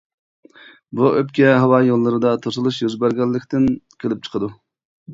بۇ 0.99 1.09
ئۆپكە 1.17 1.51
ھاۋا 1.65 1.83
يوللىرىدا 1.89 2.33
توسۇلۇش 2.47 2.83
يۈز 2.87 2.99
بەرگەنلىكتىن 3.07 3.73
كېلىپ 4.03 4.29
چىقىدۇ. 4.29 4.55